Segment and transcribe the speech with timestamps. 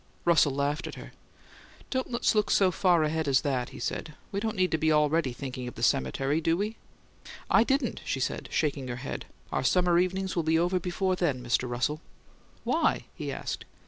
[0.25, 1.11] Russell laughed at her.
[1.91, 4.15] "Don't let's look so far ahead as that," he said.
[4.31, 6.77] "We don't need to be already thinking of the cemetery, do we?"
[7.51, 9.25] "I didn't," she said, shaking her head.
[9.51, 11.69] "Our summer evenings will be over before then, Mr.
[11.69, 12.01] Russell."
[12.63, 13.63] "Why?" he asked.